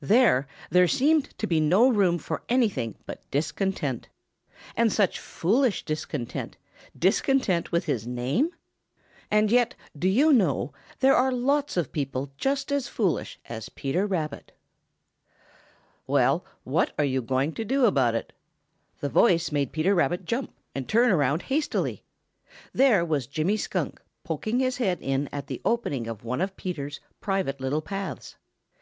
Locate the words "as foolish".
12.72-13.38